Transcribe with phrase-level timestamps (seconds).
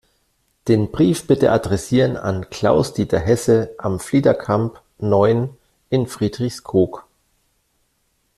[0.67, 5.55] Den Brief bitte adressieren an Klaus-Dieter Hesse, Am Fliederkamp neun
[5.91, 7.05] in Friedrichskoog.